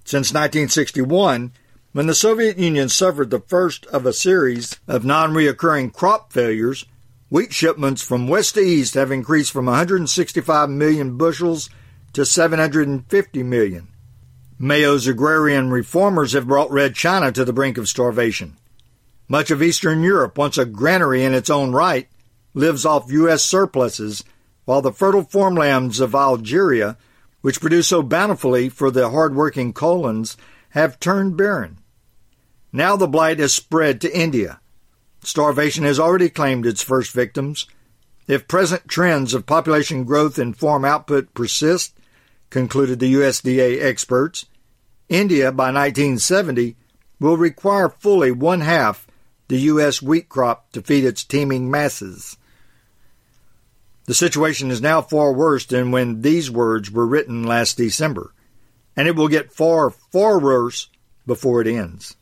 Since 0.04 0.32
1961, 0.32 1.52
when 1.98 2.06
the 2.06 2.14
Soviet 2.14 2.56
Union 2.56 2.88
suffered 2.88 3.30
the 3.30 3.40
first 3.40 3.84
of 3.86 4.06
a 4.06 4.12
series 4.12 4.78
of 4.86 5.04
non 5.04 5.32
reoccurring 5.32 5.92
crop 5.92 6.32
failures, 6.32 6.84
wheat 7.28 7.52
shipments 7.52 8.02
from 8.02 8.28
west 8.28 8.54
to 8.54 8.60
east 8.60 8.94
have 8.94 9.10
increased 9.10 9.50
from 9.50 9.66
165 9.66 10.70
million 10.70 11.16
bushels 11.16 11.68
to 12.12 12.24
750 12.24 13.42
million. 13.42 13.88
Mao's 14.60 15.08
agrarian 15.08 15.70
reformers 15.70 16.34
have 16.34 16.46
brought 16.46 16.70
Red 16.70 16.94
China 16.94 17.32
to 17.32 17.44
the 17.44 17.52
brink 17.52 17.76
of 17.76 17.88
starvation. 17.88 18.56
Much 19.26 19.50
of 19.50 19.60
Eastern 19.60 20.04
Europe, 20.04 20.38
once 20.38 20.56
a 20.56 20.64
granary 20.64 21.24
in 21.24 21.34
its 21.34 21.50
own 21.50 21.72
right, 21.72 22.08
lives 22.54 22.86
off 22.86 23.10
U.S. 23.10 23.42
surpluses, 23.42 24.22
while 24.66 24.82
the 24.82 24.92
fertile 24.92 25.24
farmlands 25.24 25.98
of 25.98 26.14
Algeria, 26.14 26.96
which 27.40 27.60
produce 27.60 27.88
so 27.88 28.04
bountifully 28.04 28.68
for 28.68 28.92
the 28.92 29.10
hard-working 29.10 29.72
colons, 29.72 30.36
have 30.68 31.00
turned 31.00 31.36
barren. 31.36 31.77
Now 32.72 32.96
the 32.96 33.08
blight 33.08 33.38
has 33.38 33.54
spread 33.54 34.00
to 34.02 34.18
India. 34.18 34.60
Starvation 35.22 35.84
has 35.84 35.98
already 35.98 36.28
claimed 36.28 36.66
its 36.66 36.82
first 36.82 37.12
victims. 37.12 37.66
If 38.26 38.48
present 38.48 38.88
trends 38.88 39.32
of 39.32 39.46
population 39.46 40.04
growth 40.04 40.38
and 40.38 40.56
farm 40.56 40.84
output 40.84 41.32
persist, 41.34 41.98
concluded 42.50 42.98
the 42.98 43.14
USDA 43.14 43.82
experts, 43.82 44.46
India 45.08 45.50
by 45.50 45.66
1970 45.72 46.76
will 47.18 47.36
require 47.36 47.88
fully 47.88 48.30
one 48.30 48.60
half 48.60 49.06
the 49.48 49.58
U.S. 49.60 50.02
wheat 50.02 50.28
crop 50.28 50.70
to 50.72 50.82
feed 50.82 51.04
its 51.04 51.24
teeming 51.24 51.70
masses. 51.70 52.36
The 54.04 54.14
situation 54.14 54.70
is 54.70 54.82
now 54.82 55.00
far 55.00 55.32
worse 55.32 55.64
than 55.64 55.90
when 55.90 56.20
these 56.20 56.50
words 56.50 56.90
were 56.90 57.06
written 57.06 57.44
last 57.44 57.78
December, 57.78 58.34
and 58.94 59.08
it 59.08 59.16
will 59.16 59.28
get 59.28 59.52
far, 59.52 59.90
far 59.90 60.38
worse 60.38 60.88
before 61.26 61.62
it 61.62 61.66
ends. 61.66 62.16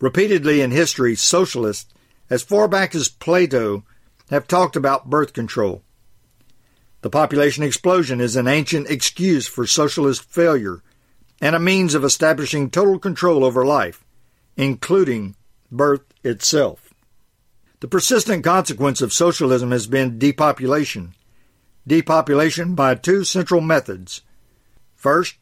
Repeatedly 0.00 0.60
in 0.60 0.70
history, 0.70 1.14
socialists, 1.14 1.92
as 2.28 2.42
far 2.42 2.68
back 2.68 2.94
as 2.94 3.08
Plato, 3.08 3.84
have 4.30 4.46
talked 4.46 4.76
about 4.76 5.10
birth 5.10 5.32
control. 5.32 5.82
The 7.02 7.10
population 7.10 7.62
explosion 7.62 8.20
is 8.20 8.34
an 8.34 8.48
ancient 8.48 8.88
excuse 8.88 9.46
for 9.46 9.66
socialist 9.66 10.22
failure 10.22 10.82
and 11.40 11.54
a 11.54 11.60
means 11.60 11.94
of 11.94 12.04
establishing 12.04 12.70
total 12.70 12.98
control 12.98 13.44
over 13.44 13.64
life, 13.64 14.04
including 14.56 15.36
birth 15.70 16.02
itself. 16.22 16.94
The 17.80 17.88
persistent 17.88 18.42
consequence 18.42 19.02
of 19.02 19.12
socialism 19.12 19.70
has 19.70 19.86
been 19.86 20.18
depopulation. 20.18 21.14
Depopulation 21.86 22.74
by 22.74 22.94
two 22.94 23.24
central 23.24 23.60
methods. 23.60 24.22
First, 24.94 25.36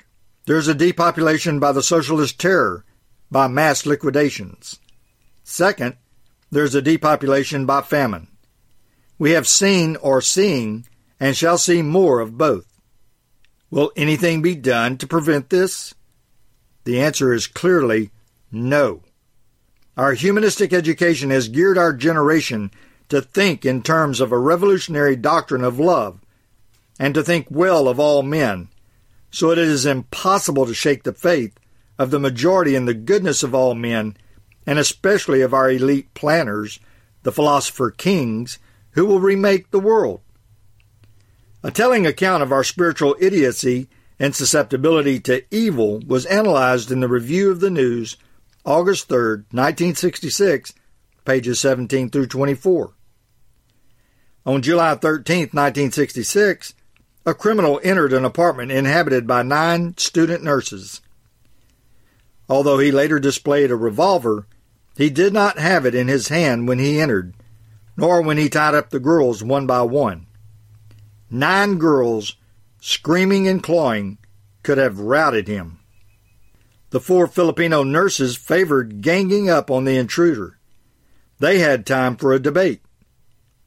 there 0.47 0.57
is 0.57 0.67
a 0.67 0.75
depopulation 0.75 1.61
by 1.61 1.71
the 1.71 1.85
socialist 1.85 2.41
terror, 2.41 2.85
by 3.33 3.49
mass 3.49 3.87
liquidations. 3.87 4.79
Second, 5.43 5.97
there 6.51 6.65
is 6.65 6.75
a 6.75 6.83
depopulation 6.83 7.65
by 7.65 7.81
famine. 7.81 8.29
We 9.19 9.31
have 9.33 9.49
seen 9.49 9.97
or 9.97 10.21
seeing 10.21 10.87
and 11.19 11.37
shall 11.37 11.57
see 11.57 11.83
more 11.83 12.21
of 12.21 12.37
both. 12.37 12.67
Will 13.71 13.91
anything 13.97 14.43
be 14.43 14.55
done 14.55 14.99
to 14.99 15.07
prevent 15.07 15.49
this? 15.49 15.95
The 16.85 17.01
answer 17.01 17.33
is 17.33 17.47
clearly 17.47 18.11
no. 18.51 19.03
Our 19.97 20.13
humanistic 20.13 20.73
education 20.73 21.31
has 21.31 21.49
geared 21.49 21.79
our 21.79 21.93
generation 21.93 22.71
to 23.09 23.23
think 23.23 23.65
in 23.65 23.83
terms 23.83 24.21
of 24.21 24.33
a 24.33 24.39
revolutionary 24.39 25.17
doctrine 25.17 25.65
of 25.65 25.79
love 25.79 26.21
and 26.99 27.15
to 27.15 27.23
think 27.23 27.47
well 27.51 27.89
of 27.89 27.99
all 27.99 28.23
men, 28.23 28.69
so 29.31 29.51
it 29.51 29.59
is 29.59 29.87
impossible 29.87 30.67
to 30.67 30.75
shake 30.75 31.05
the 31.05 31.13
faith 31.13 31.59
of 32.03 32.11
the 32.11 32.19
majority 32.19 32.75
in 32.75 32.85
the 32.87 32.95
goodness 32.95 33.45
of 33.45 33.55
all 33.55 33.77
men, 33.77 34.17
and 34.67 34.77
especially 34.77 35.41
of 35.41 35.55
our 35.55 35.71
elite 35.71 36.13
planners, 36.15 36.81
the 37.23 37.31
philosopher 37.31 37.93
kings, 37.93 38.59
who 38.91 39.07
will 39.07 39.21
remake 39.21 39.71
the 39.71 39.79
world. 39.79 40.21
A 41.63 41.71
telling 41.71 42.05
account 42.05 42.43
of 42.43 42.51
our 42.51 42.65
spiritual 42.65 43.15
idiocy 43.21 43.89
and 44.19 44.35
susceptibility 44.35 45.21
to 45.21 45.45
evil 45.55 46.01
was 46.01 46.27
analyzed 46.27 46.91
in 46.91 46.99
the 46.99 47.09
Review 47.09 47.53
of 47.53 47.61
the 47.61 47.71
News 47.71 48.17
August 48.65 49.09
3, 49.09 49.45
1966, 49.53 50.73
pages 51.25 51.61
17 51.61 52.11
through 52.11 52.27
24. 52.27 52.95
On 54.45 54.61
July 54.61 54.97
13, 54.97 55.51
1966, 55.53 56.75
a 57.25 57.35
criminal 57.35 57.81
entered 57.85 58.13
an 58.13 58.25
apartment 58.25 58.73
inhabited 58.73 59.25
by 59.25 59.45
nine 59.45 59.97
student 59.97 60.43
nurses. 60.43 61.01
Although 62.49 62.79
he 62.79 62.91
later 62.91 63.19
displayed 63.19 63.71
a 63.71 63.77
revolver, 63.77 64.47
he 64.97 65.11
did 65.11 65.33
not 65.33 65.59
have 65.59 65.87
it 65.87 65.95
in 65.95 66.09
his 66.09 66.29
hand 66.29 66.69
when 66.69 66.79
he 66.79 67.01
entered, 67.01 67.35
nor 67.97 68.21
when 68.21 68.39
he 68.39 68.49
tied 68.49 68.75
up 68.75 68.91
the 68.91 69.01
girls 69.01 69.43
one 69.43 69.67
by 69.67 69.83
one. 69.83 70.27
Nine 71.31 71.79
girls, 71.79 72.37
screaming 72.81 73.49
and 73.49 73.63
clawing, 73.63 74.19
could 74.63 74.79
have 74.79 75.01
routed 75.01 75.49
him. 75.49 75.79
The 76.91 77.01
four 77.01 77.27
Filipino 77.27 77.83
nurses 77.83 78.37
favored 78.37 79.01
ganging 79.01 79.49
up 79.49 79.71
on 79.71 79.85
the 79.85 79.97
intruder. 79.97 80.59
They 81.39 81.59
had 81.59 81.87
time 81.87 82.17
for 82.17 82.33
a 82.33 82.39
debate. 82.39 82.83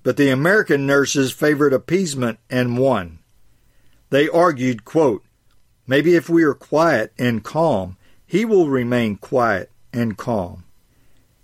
But 0.03 0.17
the 0.17 0.29
American 0.29 0.85
nurses 0.85 1.31
favored 1.31 1.73
appeasement 1.73 2.37
and 2.51 2.77
won. 2.77 3.19
They 4.11 4.29
argued, 4.29 4.85
quote, 4.85 5.23
Maybe 5.87 6.15
if 6.15 6.29
we 6.29 6.43
are 6.43 6.53
quiet 6.53 7.11
and 7.17 7.43
calm, 7.43 7.97
he 8.35 8.43
will 8.43 8.67
remain 8.67 9.15
quiet 9.15 9.71
and 9.93 10.17
calm. 10.17 10.65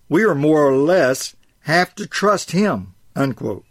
We 0.10 0.25
are 0.25 0.36
more 0.36 0.67
or 0.67 0.75
less 0.75 1.38
have 1.62 1.95
to 1.95 2.05
trust 2.05 2.51
him. 2.51 2.95
Unquote. 3.15 3.63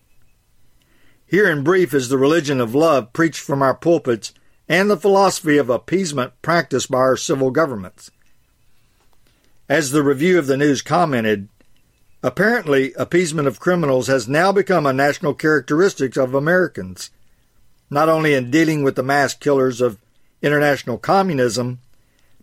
Here 1.26 1.50
in 1.50 1.62
brief 1.62 1.92
is 1.92 2.08
the 2.08 2.16
religion 2.16 2.62
of 2.62 2.74
love 2.74 3.12
preached 3.12 3.42
from 3.42 3.60
our 3.60 3.74
pulpits 3.74 4.32
and 4.70 4.88
the 4.88 4.96
philosophy 4.96 5.58
of 5.58 5.68
appeasement 5.68 6.32
practiced 6.40 6.90
by 6.90 6.96
our 6.96 7.16
civil 7.18 7.50
governments. 7.50 8.10
As 9.68 9.90
the 9.90 10.02
review 10.02 10.38
of 10.38 10.46
the 10.46 10.56
news 10.56 10.80
commented, 10.80 11.50
apparently 12.22 12.94
appeasement 12.94 13.48
of 13.48 13.60
criminals 13.60 14.06
has 14.06 14.28
now 14.28 14.50
become 14.50 14.86
a 14.86 14.94
national 14.94 15.34
characteristic 15.34 16.16
of 16.16 16.32
Americans, 16.32 17.10
not 17.90 18.08
only 18.08 18.32
in 18.32 18.50
dealing 18.50 18.82
with 18.82 18.96
the 18.96 19.02
mass 19.02 19.34
killers 19.34 19.82
of 19.82 19.98
international 20.40 20.96
communism, 20.96 21.80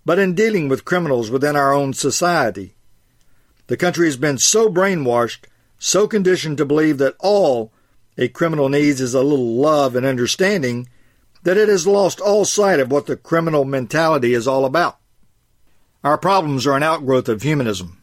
but 0.08 0.18
in 0.18 0.34
dealing 0.34 0.70
with 0.70 0.86
criminals 0.86 1.30
within 1.30 1.58
our 1.58 1.74
own 1.74 1.92
society. 1.92 2.74
The 3.68 3.76
country 3.76 4.08
has 4.08 4.16
been 4.16 4.38
so 4.38 4.70
brainwashed, 4.70 5.48
so 5.78 6.08
conditioned 6.08 6.58
to 6.60 6.66
believe 6.66 6.98
that 7.00 7.18
all 7.20 7.74
a 8.18 8.30
criminal 8.30 8.70
needs 8.70 9.02
is 9.02 9.14
a 9.14 9.22
little 9.22 9.56
love 9.58 9.98
and 9.98 10.06
understanding 10.06 10.88
that 11.44 11.58
it 11.58 11.68
has 11.68 11.86
lost 11.86 12.22
all 12.22 12.46
sight 12.46 12.80
of 12.80 12.90
what 12.90 13.08
the 13.08 13.18
criminal 13.18 13.66
mentality 13.66 14.34
is 14.34 14.48
all 14.48 14.64
about. 14.64 14.98
Our 16.06 16.18
problems 16.18 16.66
are 16.66 16.78
an 16.78 16.84
outgrowth 16.84 17.28
of 17.28 17.42
humanism. 17.42 18.02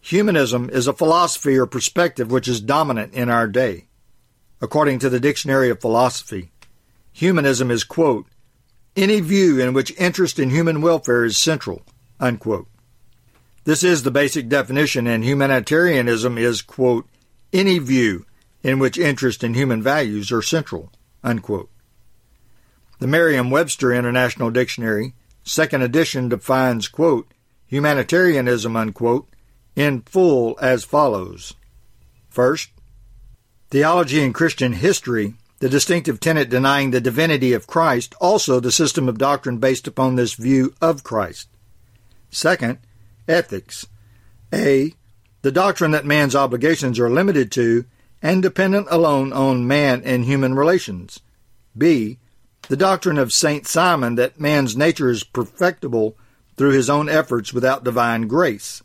Humanism 0.00 0.70
is 0.70 0.86
a 0.86 0.94
philosophy 0.94 1.58
or 1.58 1.66
perspective 1.66 2.30
which 2.30 2.48
is 2.48 2.62
dominant 2.62 3.12
in 3.12 3.28
our 3.28 3.46
day. 3.46 3.88
According 4.62 5.00
to 5.00 5.10
the 5.10 5.20
Dictionary 5.20 5.68
of 5.68 5.82
Philosophy, 5.82 6.50
humanism 7.12 7.70
is, 7.70 7.84
quote, 7.84 8.24
any 8.96 9.20
view 9.20 9.60
in 9.60 9.72
which 9.72 9.96
interest 9.98 10.38
in 10.38 10.50
human 10.50 10.80
welfare 10.82 11.24
is 11.24 11.36
central, 11.36 11.82
unquote. 12.18 12.68
This 13.64 13.82
is 13.84 14.02
the 14.02 14.10
basic 14.10 14.48
definition, 14.48 15.06
and 15.06 15.22
humanitarianism 15.22 16.38
is, 16.38 16.62
quote, 16.62 17.06
any 17.52 17.78
view 17.78 18.26
in 18.62 18.78
which 18.78 18.98
interest 18.98 19.44
in 19.44 19.54
human 19.54 19.82
values 19.82 20.32
are 20.32 20.42
central. 20.42 20.90
Unquote. 21.22 21.70
The 22.98 23.06
Merriam-Webster 23.06 23.92
International 23.92 24.50
Dictionary, 24.50 25.14
second 25.42 25.82
edition, 25.82 26.28
defines, 26.28 26.88
quote, 26.88 27.32
humanitarianism, 27.66 28.76
unquote, 28.76 29.28
in 29.76 30.02
full 30.02 30.58
as 30.60 30.84
follows. 30.84 31.54
First, 32.28 32.70
theology 33.70 34.22
and 34.22 34.34
Christian 34.34 34.72
history, 34.74 35.34
the 35.60 35.68
distinctive 35.68 36.18
tenet 36.18 36.48
denying 36.48 36.90
the 36.90 37.00
divinity 37.00 37.52
of 37.52 37.66
Christ, 37.66 38.14
also 38.20 38.58
the 38.60 38.72
system 38.72 39.08
of 39.08 39.18
doctrine 39.18 39.58
based 39.58 39.86
upon 39.86 40.16
this 40.16 40.34
view 40.34 40.74
of 40.80 41.04
Christ. 41.04 41.48
Second, 42.30 42.78
ethics. 43.28 43.86
A. 44.52 44.94
The 45.42 45.52
doctrine 45.52 45.90
that 45.92 46.06
man's 46.06 46.34
obligations 46.34 46.98
are 46.98 47.10
limited 47.10 47.52
to 47.52 47.84
and 48.22 48.42
dependent 48.42 48.88
alone 48.90 49.32
on 49.32 49.66
man 49.66 50.02
and 50.04 50.24
human 50.24 50.54
relations. 50.54 51.20
B. 51.76 52.18
The 52.68 52.76
doctrine 52.76 53.18
of 53.18 53.32
St. 53.32 53.66
Simon 53.66 54.14
that 54.14 54.40
man's 54.40 54.76
nature 54.76 55.10
is 55.10 55.24
perfectible 55.24 56.16
through 56.56 56.72
his 56.72 56.90
own 56.90 57.08
efforts 57.08 57.52
without 57.52 57.84
divine 57.84 58.28
grace. 58.28 58.82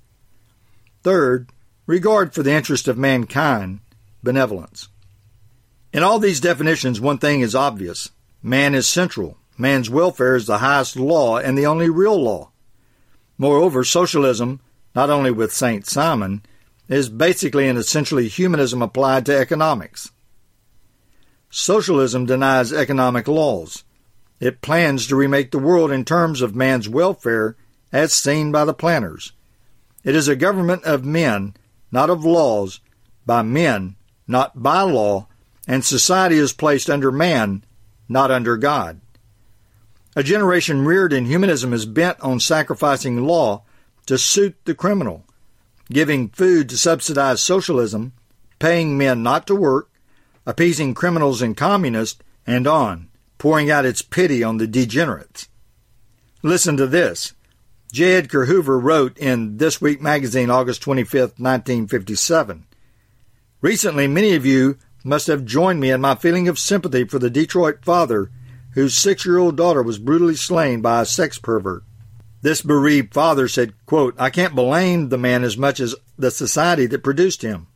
Third, 1.03 1.49
regard 1.85 2.33
for 2.33 2.43
the 2.43 2.53
interest 2.53 2.87
of 2.87 2.97
mankind, 2.97 3.79
benevolence. 4.23 4.89
In 5.95 6.03
all 6.03 6.19
these 6.19 6.41
definitions, 6.41 6.99
one 6.99 7.19
thing 7.19 7.39
is 7.39 7.55
obvious 7.55 8.09
man 8.43 8.75
is 8.75 8.85
central. 8.85 9.37
Man's 9.57 9.89
welfare 9.89 10.35
is 10.35 10.45
the 10.45 10.57
highest 10.57 10.97
law 10.97 11.37
and 11.37 11.57
the 11.57 11.65
only 11.65 11.89
real 11.89 12.21
law. 12.21 12.51
Moreover, 13.37 13.85
socialism, 13.85 14.59
not 14.93 15.09
only 15.09 15.31
with 15.31 15.53
St. 15.53 15.85
Simon, 15.87 16.43
is 16.89 17.07
basically 17.07 17.69
and 17.69 17.79
essentially 17.79 18.27
humanism 18.27 18.81
applied 18.81 19.25
to 19.27 19.37
economics. 19.37 20.11
Socialism 21.49 22.25
denies 22.25 22.73
economic 22.73 23.29
laws. 23.29 23.85
It 24.41 24.59
plans 24.59 25.07
to 25.07 25.15
remake 25.15 25.51
the 25.51 25.59
world 25.59 25.91
in 25.91 26.03
terms 26.03 26.41
of 26.41 26.53
man's 26.53 26.89
welfare 26.89 27.55
as 27.93 28.11
seen 28.11 28.51
by 28.51 28.65
the 28.65 28.73
planners. 28.73 29.31
It 30.03 30.13
is 30.13 30.27
a 30.27 30.35
government 30.35 30.83
of 30.83 31.05
men, 31.05 31.53
not 31.89 32.09
of 32.09 32.25
laws, 32.25 32.81
by 33.25 33.43
men, 33.43 33.95
not 34.27 34.61
by 34.61 34.81
law, 34.81 35.27
and 35.67 35.83
society 35.83 36.37
is 36.37 36.53
placed 36.53 36.89
under 36.89 37.11
man, 37.11 37.63
not 38.07 38.31
under 38.31 38.57
God. 38.57 39.01
A 40.15 40.23
generation 40.23 40.85
reared 40.85 41.11
in 41.11 41.25
humanism 41.25 41.73
is 41.73 41.85
bent 41.85 42.19
on 42.21 42.39
sacrificing 42.39 43.25
law 43.25 43.63
to 44.05 44.17
suit 44.17 44.55
the 44.65 44.75
criminal 44.75 45.25
giving 45.91 46.29
food 46.29 46.69
to 46.69 46.77
subsidize 46.77 47.41
socialism, 47.41 48.13
paying 48.59 48.97
men 48.97 49.21
not 49.23 49.45
to 49.47 49.55
work, 49.55 49.89
appeasing 50.45 50.93
criminals 50.93 51.41
and 51.41 51.57
communists, 51.57 52.21
and 52.47 52.67
on, 52.67 53.09
pouring 53.37 53.69
out 53.71 53.85
its 53.85 54.01
pity 54.01 54.43
on 54.43 54.57
the 54.57 54.67
degenerates. 54.67 55.49
Listen 56.41 56.77
to 56.77 56.87
this. 56.87 57.33
J. 57.91 58.15
Edgar 58.15 58.45
Hoover 58.45 58.79
wrote 58.79 59.17
in 59.17 59.57
This 59.57 59.79
Week 59.79 60.01
magazine, 60.01 60.49
August 60.49 60.81
25, 60.81 61.21
1957. 61.39 62.65
Recently, 63.61 64.07
many 64.07 64.35
of 64.35 64.45
you 64.45 64.77
must 65.05 65.27
have 65.27 65.45
joined 65.45 65.79
me 65.79 65.91
in 65.91 66.01
my 66.01 66.15
feeling 66.15 66.47
of 66.47 66.59
sympathy 66.59 67.05
for 67.05 67.19
the 67.19 67.29
Detroit 67.29 67.85
father 67.85 68.31
whose 68.71 68.97
six 68.97 69.25
year 69.25 69.37
old 69.37 69.55
daughter 69.55 69.81
was 69.81 69.99
brutally 69.99 70.35
slain 70.35 70.81
by 70.81 71.01
a 71.01 71.05
sex 71.05 71.37
pervert. 71.37 71.83
This 72.41 72.61
bereaved 72.61 73.13
father 73.13 73.47
said, 73.47 73.73
quote, 73.85 74.13
I 74.19 74.29
can't 74.29 74.53
blame 74.53 75.09
the 75.09 75.17
man 75.17 75.43
as 75.43 75.57
much 75.57 75.79
as 75.79 75.95
the 76.17 76.29
society 76.29 76.85
that 76.87 77.03
produced 77.03 77.41
him. 77.41 77.67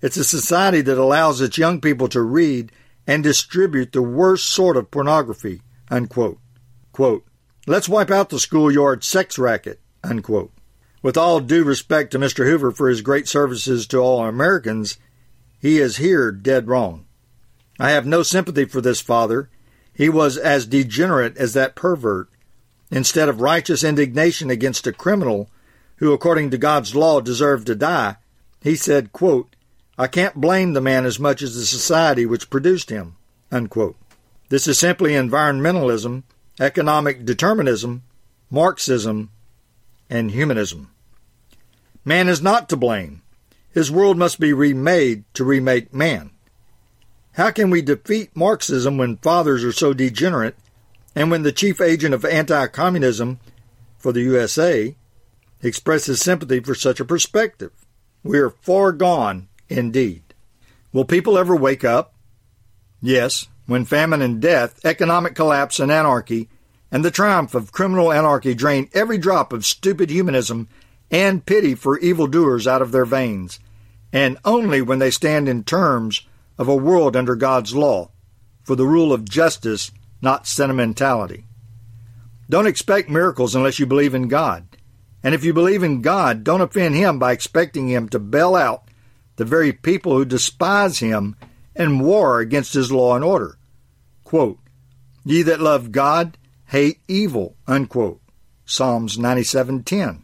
It's 0.00 0.16
a 0.16 0.24
society 0.24 0.80
that 0.80 0.98
allows 0.98 1.40
its 1.40 1.58
young 1.58 1.80
people 1.80 2.08
to 2.08 2.22
read 2.22 2.72
and 3.06 3.22
distribute 3.22 3.92
the 3.92 4.02
worst 4.02 4.48
sort 4.48 4.76
of 4.76 4.90
pornography, 4.90 5.60
unquote. 5.90 6.38
Quote, 6.92 7.24
Let's 7.66 7.88
wipe 7.88 8.10
out 8.10 8.30
the 8.30 8.40
schoolyard 8.40 9.04
sex 9.04 9.38
racket, 9.38 9.80
unquote. 10.02 10.52
With 11.02 11.16
all 11.16 11.40
due 11.40 11.64
respect 11.64 12.10
to 12.12 12.18
Mr. 12.18 12.46
Hoover 12.46 12.72
for 12.72 12.88
his 12.88 13.02
great 13.02 13.28
services 13.28 13.86
to 13.88 13.98
all 13.98 14.24
Americans, 14.24 14.96
he 15.60 15.78
is 15.78 15.98
here 15.98 16.32
dead 16.32 16.68
wrong. 16.68 17.06
I 17.78 17.90
have 17.90 18.06
no 18.06 18.22
sympathy 18.22 18.64
for 18.64 18.80
this 18.80 19.00
father. 19.00 19.48
He 19.92 20.08
was 20.08 20.36
as 20.36 20.66
degenerate 20.66 21.36
as 21.36 21.52
that 21.54 21.74
pervert, 21.74 22.30
Instead 22.90 23.28
of 23.28 23.40
righteous 23.40 23.84
indignation 23.84 24.50
against 24.50 24.86
a 24.86 24.92
criminal 24.92 25.48
who, 25.96 26.12
according 26.12 26.50
to 26.50 26.58
God's 26.58 26.94
law, 26.94 27.20
deserved 27.20 27.66
to 27.68 27.74
die, 27.74 28.16
he 28.60 28.74
said, 28.74 29.12
quote, 29.12 29.54
I 29.96 30.06
can't 30.06 30.40
blame 30.40 30.72
the 30.72 30.80
man 30.80 31.04
as 31.04 31.20
much 31.20 31.42
as 31.42 31.54
the 31.54 31.64
society 31.64 32.26
which 32.26 32.50
produced 32.50 32.90
him. 32.90 33.16
Unquote. 33.52 33.96
This 34.48 34.66
is 34.66 34.78
simply 34.78 35.12
environmentalism, 35.12 36.24
economic 36.58 37.24
determinism, 37.24 38.02
Marxism, 38.50 39.30
and 40.08 40.32
humanism. 40.32 40.90
Man 42.04 42.28
is 42.28 42.42
not 42.42 42.68
to 42.70 42.76
blame. 42.76 43.22
His 43.72 43.90
world 43.90 44.18
must 44.18 44.40
be 44.40 44.52
remade 44.52 45.24
to 45.34 45.44
remake 45.44 45.94
man. 45.94 46.30
How 47.32 47.50
can 47.50 47.70
we 47.70 47.82
defeat 47.82 48.36
Marxism 48.36 48.98
when 48.98 49.16
fathers 49.18 49.62
are 49.64 49.72
so 49.72 49.92
degenerate 49.92 50.56
and 51.14 51.30
when 51.30 51.42
the 51.42 51.52
chief 51.52 51.80
agent 51.80 52.14
of 52.14 52.24
anti 52.24 52.66
communism 52.68 53.38
for 53.98 54.12
the 54.12 54.22
USA 54.22 54.96
expresses 55.62 56.20
sympathy 56.20 56.60
for 56.60 56.74
such 56.74 57.00
a 57.00 57.04
perspective. 57.04 57.72
We 58.22 58.38
are 58.38 58.50
far 58.50 58.92
gone 58.92 59.48
indeed. 59.68 60.22
Will 60.92 61.04
people 61.04 61.38
ever 61.38 61.54
wake 61.54 61.84
up? 61.84 62.14
Yes, 63.00 63.46
when 63.66 63.84
famine 63.84 64.22
and 64.22 64.40
death, 64.40 64.84
economic 64.84 65.34
collapse 65.34 65.78
and 65.78 65.92
anarchy, 65.92 66.48
and 66.90 67.04
the 67.04 67.10
triumph 67.10 67.54
of 67.54 67.72
criminal 67.72 68.12
anarchy 68.12 68.54
drain 68.54 68.88
every 68.92 69.16
drop 69.16 69.52
of 69.52 69.64
stupid 69.64 70.10
humanism 70.10 70.68
and 71.10 71.44
pity 71.44 71.74
for 71.74 71.98
evildoers 71.98 72.66
out 72.66 72.82
of 72.82 72.92
their 72.92 73.04
veins, 73.04 73.58
and 74.12 74.38
only 74.44 74.80
when 74.80 74.98
they 74.98 75.10
stand 75.10 75.48
in 75.48 75.64
terms 75.64 76.26
of 76.58 76.68
a 76.68 76.76
world 76.76 77.16
under 77.16 77.34
God's 77.34 77.74
law, 77.74 78.10
for 78.62 78.76
the 78.76 78.86
rule 78.86 79.12
of 79.12 79.28
justice, 79.28 79.90
not 80.20 80.46
sentimentality. 80.46 81.44
Don't 82.48 82.66
expect 82.66 83.08
miracles 83.08 83.54
unless 83.54 83.78
you 83.78 83.86
believe 83.86 84.14
in 84.14 84.28
God. 84.28 84.66
And 85.22 85.34
if 85.34 85.44
you 85.44 85.52
believe 85.52 85.82
in 85.82 86.02
God, 86.02 86.44
don't 86.44 86.60
offend 86.60 86.94
Him 86.94 87.18
by 87.18 87.32
expecting 87.32 87.88
Him 87.88 88.08
to 88.08 88.18
bail 88.18 88.54
out 88.54 88.84
the 89.36 89.44
very 89.44 89.72
people 89.72 90.12
who 90.14 90.24
despise 90.24 90.98
Him 90.98 91.36
and 91.76 92.00
war 92.00 92.40
against 92.40 92.74
His 92.74 92.90
law 92.90 93.14
and 93.14 93.24
order. 93.24 93.56
Quote, 94.24 94.58
Ye 95.24 95.42
that 95.42 95.60
love 95.60 95.92
God, 95.92 96.38
hate 96.66 97.00
evil, 97.08 97.56
unquote. 97.66 98.20
Psalms 98.64 99.18
97:10. 99.18 100.22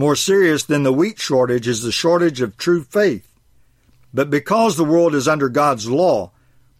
More 0.00 0.16
serious 0.16 0.64
than 0.64 0.82
the 0.82 0.94
wheat 0.94 1.20
shortage 1.20 1.68
is 1.68 1.82
the 1.82 1.92
shortage 1.92 2.40
of 2.40 2.56
true 2.56 2.84
faith. 2.84 3.30
But 4.14 4.30
because 4.30 4.78
the 4.78 4.82
world 4.82 5.14
is 5.14 5.28
under 5.28 5.50
God's 5.50 5.90
law, 5.90 6.32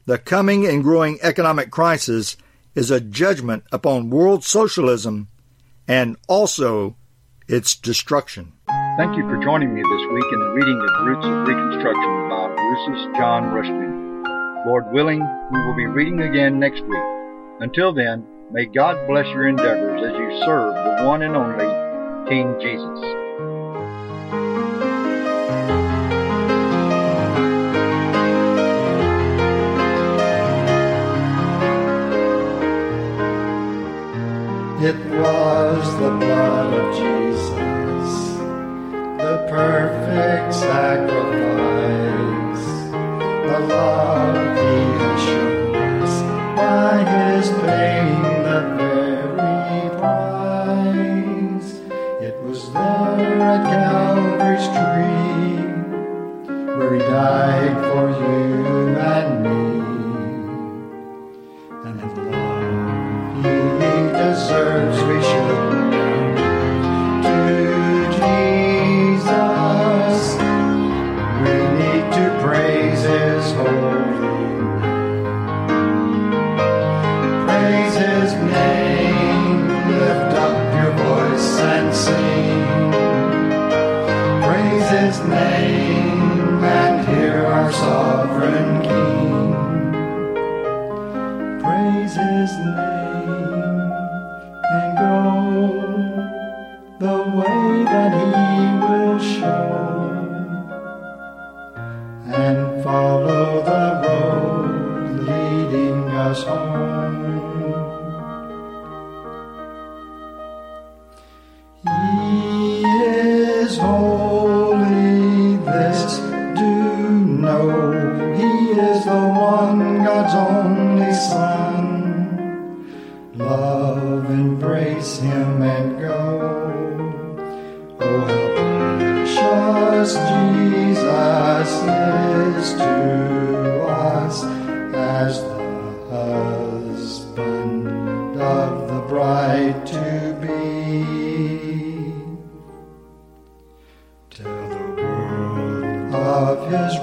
the 0.07 0.17
coming 0.17 0.67
and 0.67 0.83
growing 0.83 1.19
economic 1.21 1.71
crisis 1.71 2.39
is 2.75 2.91
a 2.91 2.99
judgment 2.99 3.65
upon 3.73 4.09
world 4.09 4.43
socialism 4.43 5.29
and 5.87 6.17
also 6.29 6.97
its 7.47 7.75
destruction. 7.75 8.55
Thank 8.97 9.19
you 9.19 9.29
for 9.29 9.37
joining 9.45 9.75
me 9.75 9.83
this 9.83 10.13
week 10.15 10.33
in 10.33 10.39
the 10.41 10.53
reading 10.55 10.81
of 10.81 11.07
Roots 11.07 11.27
of 11.27 11.47
Reconstruction 11.47 12.29
by 12.31 12.57
Rousas 12.57 13.17
John 13.19 13.53
Rushdoony. 13.53 14.65
Lord 14.65 14.91
willing, 14.95 15.21
we 15.53 15.67
will 15.67 15.77
be 15.77 15.85
reading 15.85 16.23
again 16.23 16.59
next 16.59 16.81
week. 16.85 17.05
Until 17.61 17.93
then, 17.93 18.27
may 18.51 18.65
God 18.65 18.97
bless 19.07 19.27
your 19.27 19.47
endeavors 19.47 20.01
as 20.11 20.19
you 20.19 20.43
serve 20.47 20.75
the 20.75 21.05
one 21.05 21.21
and 21.21 21.37
only 21.37 21.80
King 22.31 22.55
Jesus. 22.61 22.87
It 34.81 34.97
was 35.19 35.85
the 35.99 36.11
blood 36.21 36.73
of 36.73 36.87
Jesus, 36.95 38.13
the 39.19 39.37
perfect 39.51 40.55
sacrifice, 40.55 41.07
the 43.49 43.59
love 43.59 44.57
he 44.57 44.77
has 45.03 45.21
shown 45.25 45.75
us 46.01 46.15
by 46.57 46.95
his 47.11 47.49
paying 47.61 48.40
at 53.51 53.65
Calvary's 53.65 54.67
tree 54.69 55.59
where 56.77 56.95
he 56.95 57.01
died 57.01 57.60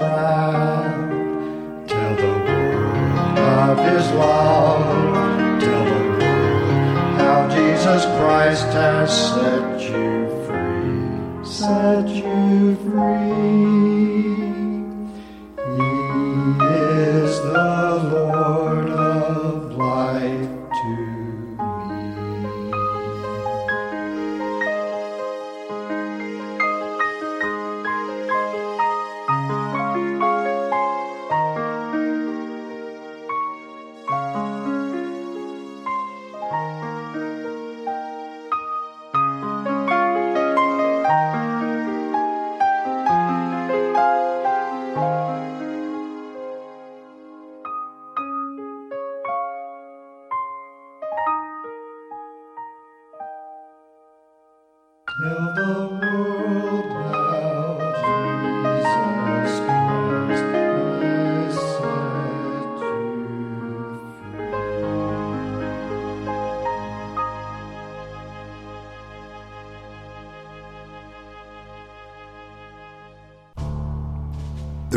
of. 0.02 1.88
Tell 1.88 2.16
the 2.16 2.32
world 2.46 3.38
of 3.40 3.78
his 3.92 4.12
love. 4.12 5.62
Tell 5.62 5.86
the 5.86 5.92
world 5.92 6.22
how 7.20 7.48
Jesus 7.50 8.06
Christ 8.18 8.68
has 8.74 9.10
set 9.34 9.82
you 9.82 10.28
free. 10.46 11.46
Set 11.46 12.08
you 12.08 12.76
free. 12.84 13.97